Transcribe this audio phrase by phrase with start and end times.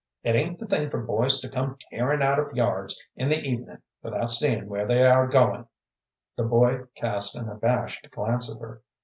[0.23, 3.83] "It ain't the thing for boys to come tearin' out of yards in the evenin'
[4.01, 5.67] without seein' where they are goin'."
[6.35, 8.81] The boy cast an abashed glance at her.